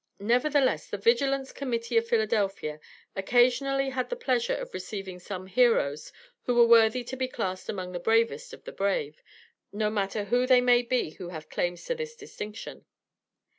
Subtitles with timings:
[0.17, 2.79] Nevertheless the Vigilance Committee of Philadelphia
[3.15, 6.11] occasionally had the pleasure of receiving some heroes
[6.45, 9.21] who were worthy to be classed among the bravest of the brave,
[9.71, 12.87] no matter who they may be who have claims to this distinction.